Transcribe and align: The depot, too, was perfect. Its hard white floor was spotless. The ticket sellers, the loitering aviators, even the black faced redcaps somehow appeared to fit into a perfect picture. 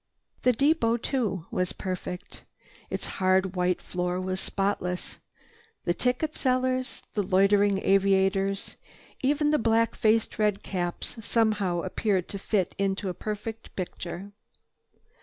The 0.41 0.51
depot, 0.51 0.97
too, 0.97 1.45
was 1.51 1.73
perfect. 1.73 2.43
Its 2.89 3.05
hard 3.21 3.55
white 3.55 3.79
floor 3.83 4.19
was 4.19 4.39
spotless. 4.39 5.19
The 5.85 5.93
ticket 5.93 6.33
sellers, 6.33 7.03
the 7.13 7.21
loitering 7.21 7.77
aviators, 7.83 8.77
even 9.21 9.51
the 9.51 9.59
black 9.59 9.93
faced 9.93 10.39
redcaps 10.39 11.23
somehow 11.23 11.81
appeared 11.83 12.27
to 12.29 12.39
fit 12.39 12.73
into 12.79 13.09
a 13.09 13.13
perfect 13.13 13.75
picture. 13.75 14.31